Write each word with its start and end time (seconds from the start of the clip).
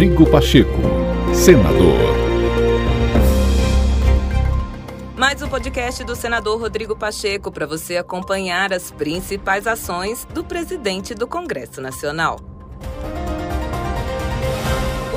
Rodrigo 0.00 0.24
Pacheco, 0.30 0.80
senador. 1.34 1.98
Mais 5.14 5.42
um 5.42 5.48
podcast 5.48 6.02
do 6.04 6.16
senador 6.16 6.58
Rodrigo 6.58 6.96
Pacheco 6.96 7.52
para 7.52 7.66
você 7.66 7.98
acompanhar 7.98 8.72
as 8.72 8.90
principais 8.90 9.66
ações 9.66 10.26
do 10.32 10.42
presidente 10.42 11.14
do 11.14 11.26
Congresso 11.26 11.82
Nacional 11.82 12.49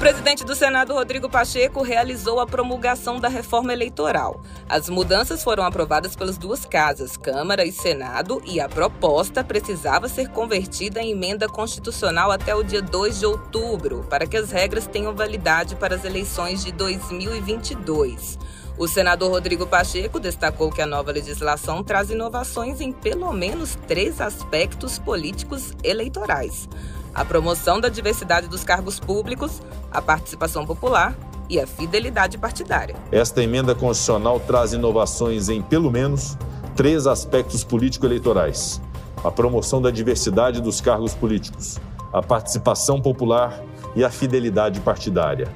presidente 0.00 0.46
do 0.46 0.54
Senado, 0.54 0.94
Rodrigo 0.94 1.28
Pacheco, 1.28 1.82
realizou 1.82 2.40
a 2.40 2.46
promulgação 2.46 3.20
da 3.20 3.28
reforma 3.28 3.70
eleitoral. 3.70 4.40
As 4.66 4.88
mudanças 4.88 5.44
foram 5.44 5.62
aprovadas 5.62 6.16
pelas 6.16 6.38
duas 6.38 6.64
casas, 6.64 7.18
Câmara 7.18 7.66
e 7.66 7.70
Senado, 7.70 8.40
e 8.46 8.60
a 8.60 8.66
proposta 8.66 9.44
precisava 9.44 10.08
ser 10.08 10.30
convertida 10.30 11.02
em 11.02 11.10
emenda 11.10 11.46
constitucional 11.46 12.30
até 12.30 12.54
o 12.54 12.62
dia 12.62 12.80
2 12.80 13.18
de 13.18 13.26
outubro, 13.26 14.06
para 14.08 14.26
que 14.26 14.38
as 14.38 14.50
regras 14.50 14.86
tenham 14.86 15.14
validade 15.14 15.76
para 15.76 15.96
as 15.96 16.04
eleições 16.06 16.64
de 16.64 16.72
2022. 16.72 18.38
O 18.78 18.88
senador 18.88 19.30
Rodrigo 19.30 19.66
Pacheco 19.66 20.18
destacou 20.18 20.72
que 20.72 20.80
a 20.80 20.86
nova 20.86 21.12
legislação 21.12 21.84
traz 21.84 22.08
inovações 22.08 22.80
em 22.80 22.90
pelo 22.90 23.30
menos 23.34 23.76
três 23.86 24.18
aspectos 24.18 24.98
políticos 24.98 25.74
eleitorais 25.84 26.66
a 27.14 27.24
promoção 27.24 27.80
da 27.80 27.88
diversidade 27.88 28.48
dos 28.48 28.64
cargos 28.64 29.00
públicos, 29.00 29.60
a 29.90 30.00
participação 30.00 30.64
popular 30.64 31.16
e 31.48 31.58
a 31.58 31.66
fidelidade 31.66 32.38
partidária. 32.38 32.94
Esta 33.10 33.42
emenda 33.42 33.74
constitucional 33.74 34.38
traz 34.40 34.72
inovações 34.72 35.48
em, 35.48 35.60
pelo 35.60 35.90
menos, 35.90 36.38
três 36.76 37.06
aspectos 37.06 37.64
político-eleitorais: 37.64 38.80
a 39.24 39.30
promoção 39.30 39.82
da 39.82 39.90
diversidade 39.90 40.60
dos 40.60 40.80
cargos 40.80 41.14
políticos, 41.14 41.78
a 42.12 42.22
participação 42.22 43.00
popular 43.00 43.60
e 43.96 44.04
a 44.04 44.10
fidelidade 44.10 44.80
partidária. 44.80 45.48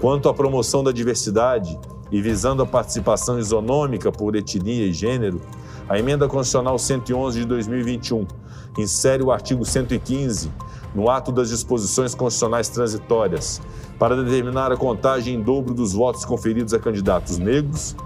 Quanto 0.00 0.28
à 0.28 0.34
promoção 0.34 0.84
da 0.84 0.92
diversidade 0.92 1.78
e 2.10 2.20
visando 2.20 2.62
a 2.62 2.66
participação 2.66 3.38
isonômica 3.38 4.12
por 4.12 4.36
etnia 4.36 4.86
e 4.86 4.92
gênero, 4.92 5.40
a 5.88 5.98
emenda 5.98 6.28
constitucional 6.28 6.78
111 6.78 7.40
de 7.40 7.46
2021 7.46 8.26
insere 8.78 9.22
o 9.22 9.30
artigo 9.30 9.64
115 9.64 10.50
no 10.94 11.10
ato 11.10 11.32
das 11.32 11.48
disposições 11.48 12.14
constitucionais 12.14 12.68
transitórias 12.68 13.60
para 13.98 14.16
determinar 14.16 14.70
a 14.70 14.76
contagem 14.76 15.34
em 15.34 15.42
dobro 15.42 15.74
dos 15.74 15.92
votos 15.92 16.24
conferidos 16.24 16.72
a 16.72 16.78
candidatos 16.78 17.38
negros 17.38 17.96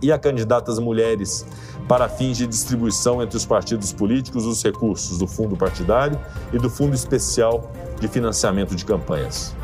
e 0.00 0.10
a 0.10 0.18
candidatas 0.18 0.78
mulheres 0.78 1.46
para 1.88 2.08
fins 2.08 2.36
de 2.36 2.46
distribuição 2.46 3.22
entre 3.22 3.36
os 3.36 3.46
partidos 3.46 3.92
políticos 3.92 4.44
dos 4.44 4.62
recursos 4.62 5.18
do 5.18 5.26
fundo 5.26 5.56
partidário 5.56 6.18
e 6.52 6.58
do 6.58 6.68
fundo 6.68 6.94
especial 6.94 7.70
de 8.00 8.08
financiamento 8.08 8.74
de 8.74 8.84
campanhas. 8.84 9.54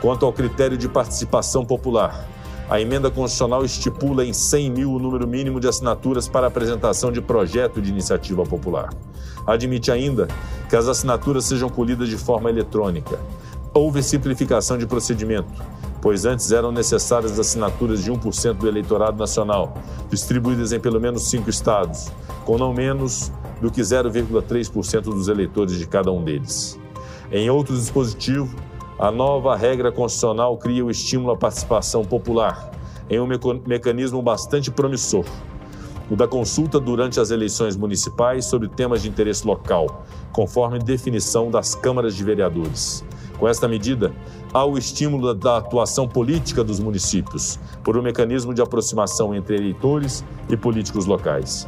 Quanto 0.00 0.26
ao 0.26 0.32
critério 0.32 0.76
de 0.76 0.88
participação 0.88 1.64
popular, 1.64 2.28
a 2.68 2.80
emenda 2.80 3.10
constitucional 3.10 3.64
estipula 3.64 4.24
em 4.24 4.32
100 4.32 4.70
mil 4.70 4.92
o 4.92 4.98
número 4.98 5.26
mínimo 5.26 5.60
de 5.60 5.68
assinaturas 5.68 6.28
para 6.28 6.46
apresentação 6.46 7.12
de 7.12 7.20
projeto 7.20 7.80
de 7.80 7.90
iniciativa 7.90 8.44
popular. 8.44 8.90
Admite 9.46 9.90
ainda 9.90 10.28
que 10.72 10.76
as 10.76 10.88
assinaturas 10.88 11.44
sejam 11.44 11.68
colhidas 11.68 12.08
de 12.08 12.16
forma 12.16 12.48
eletrônica. 12.48 13.20
Houve 13.74 14.02
simplificação 14.02 14.78
de 14.78 14.86
procedimento, 14.86 15.62
pois 16.00 16.24
antes 16.24 16.50
eram 16.50 16.72
necessárias 16.72 17.38
assinaturas 17.38 18.02
de 18.02 18.10
1% 18.10 18.54
do 18.54 18.66
eleitorado 18.66 19.18
nacional, 19.18 19.74
distribuídas 20.08 20.72
em 20.72 20.80
pelo 20.80 20.98
menos 20.98 21.28
cinco 21.28 21.50
estados, 21.50 22.10
com 22.46 22.56
não 22.56 22.72
menos 22.72 23.30
do 23.60 23.70
que 23.70 23.82
0,3% 23.82 25.02
dos 25.02 25.28
eleitores 25.28 25.76
de 25.76 25.86
cada 25.86 26.10
um 26.10 26.24
deles. 26.24 26.80
Em 27.30 27.50
outro 27.50 27.76
dispositivo, 27.76 28.56
a 28.98 29.10
nova 29.10 29.54
regra 29.54 29.92
constitucional 29.92 30.56
cria 30.56 30.82
o 30.82 30.90
estímulo 30.90 31.32
à 31.32 31.36
participação 31.36 32.02
popular 32.02 32.70
em 33.10 33.20
um 33.20 33.28
mecanismo 33.66 34.22
bastante 34.22 34.70
promissor, 34.70 35.26
o 36.12 36.16
da 36.16 36.28
consulta 36.28 36.78
durante 36.78 37.18
as 37.18 37.30
eleições 37.30 37.74
municipais 37.74 38.44
sobre 38.44 38.68
temas 38.68 39.00
de 39.00 39.08
interesse 39.08 39.46
local, 39.46 40.04
conforme 40.30 40.78
definição 40.78 41.50
das 41.50 41.74
câmaras 41.74 42.14
de 42.14 42.22
vereadores. 42.22 43.02
Com 43.38 43.48
esta 43.48 43.66
medida, 43.66 44.12
há 44.52 44.62
o 44.62 44.76
estímulo 44.76 45.32
da 45.32 45.56
atuação 45.56 46.06
política 46.06 46.62
dos 46.62 46.78
municípios, 46.78 47.58
por 47.82 47.96
um 47.96 48.02
mecanismo 48.02 48.52
de 48.52 48.60
aproximação 48.60 49.34
entre 49.34 49.56
eleitores 49.56 50.22
e 50.50 50.56
políticos 50.56 51.06
locais. 51.06 51.66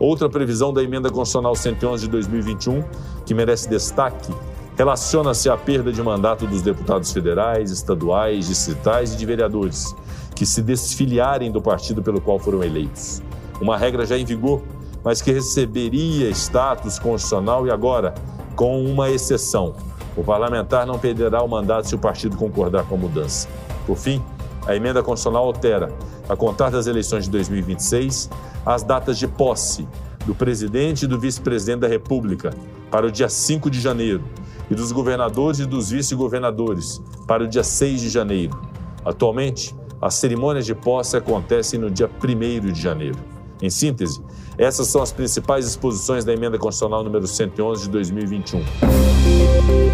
Outra 0.00 0.28
previsão 0.28 0.72
da 0.72 0.82
emenda 0.82 1.08
constitucional 1.08 1.54
111 1.54 2.06
de 2.06 2.10
2021, 2.10 2.82
que 3.24 3.32
merece 3.32 3.68
destaque, 3.68 4.34
relaciona-se 4.76 5.48
à 5.48 5.56
perda 5.56 5.92
de 5.92 6.02
mandato 6.02 6.48
dos 6.48 6.62
deputados 6.62 7.12
federais, 7.12 7.70
estaduais, 7.70 8.48
distritais 8.48 9.14
e 9.14 9.16
de 9.16 9.24
vereadores, 9.24 9.94
que 10.34 10.44
se 10.44 10.62
desfiliarem 10.62 11.52
do 11.52 11.62
partido 11.62 12.02
pelo 12.02 12.20
qual 12.20 12.40
foram 12.40 12.64
eleitos. 12.64 13.22
Uma 13.64 13.78
regra 13.78 14.04
já 14.04 14.18
em 14.18 14.26
vigor, 14.26 14.60
mas 15.02 15.22
que 15.22 15.32
receberia 15.32 16.28
status 16.28 16.98
constitucional 16.98 17.66
e 17.66 17.70
agora, 17.70 18.12
com 18.54 18.84
uma 18.84 19.08
exceção. 19.08 19.74
O 20.14 20.22
parlamentar 20.22 20.86
não 20.86 20.98
perderá 20.98 21.42
o 21.42 21.48
mandato 21.48 21.88
se 21.88 21.94
o 21.94 21.98
partido 21.98 22.36
concordar 22.36 22.84
com 22.84 22.94
a 22.94 22.98
mudança. 22.98 23.48
Por 23.86 23.96
fim, 23.96 24.22
a 24.66 24.76
emenda 24.76 25.02
constitucional 25.02 25.46
altera, 25.46 25.90
a 26.28 26.36
contar 26.36 26.68
das 26.68 26.86
eleições 26.86 27.24
de 27.24 27.30
2026, 27.30 28.28
as 28.66 28.82
datas 28.82 29.18
de 29.18 29.26
posse 29.26 29.88
do 30.26 30.34
presidente 30.34 31.06
e 31.06 31.08
do 31.08 31.18
vice-presidente 31.18 31.80
da 31.80 31.88
República 31.88 32.50
para 32.90 33.06
o 33.06 33.10
dia 33.10 33.30
5 33.30 33.70
de 33.70 33.80
janeiro 33.80 34.22
e 34.70 34.74
dos 34.74 34.92
governadores 34.92 35.58
e 35.60 35.64
dos 35.64 35.88
vice-governadores 35.88 37.00
para 37.26 37.44
o 37.44 37.48
dia 37.48 37.64
6 37.64 38.02
de 38.02 38.10
janeiro. 38.10 38.60
Atualmente, 39.02 39.74
as 40.02 40.16
cerimônias 40.16 40.66
de 40.66 40.74
posse 40.74 41.16
acontecem 41.16 41.80
no 41.80 41.90
dia 41.90 42.10
1 42.22 42.70
de 42.70 42.78
janeiro. 42.78 43.33
Em 43.64 43.70
síntese, 43.70 44.20
essas 44.58 44.88
são 44.88 45.00
as 45.00 45.10
principais 45.10 45.66
exposições 45.66 46.22
da 46.22 46.34
emenda 46.34 46.58
constitucional 46.58 47.02
número 47.02 47.26
111 47.26 47.84
de 47.84 47.88
2021. 47.88 48.62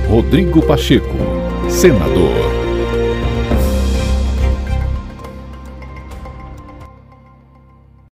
Rodrigo 0.09 0.61
Pacheco, 0.61 1.15
senador. 1.69 2.60